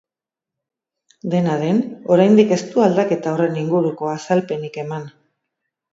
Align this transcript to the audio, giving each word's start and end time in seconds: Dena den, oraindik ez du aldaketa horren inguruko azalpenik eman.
Dena 1.33 1.57
den, 1.63 1.83
oraindik 2.15 2.55
ez 2.57 2.61
du 2.71 2.83
aldaketa 2.87 3.35
horren 3.37 3.61
inguruko 3.65 4.11
azalpenik 4.17 4.85
eman. 4.87 5.09